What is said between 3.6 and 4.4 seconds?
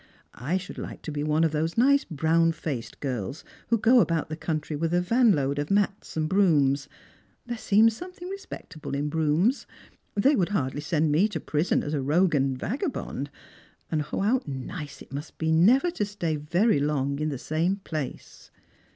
who go about the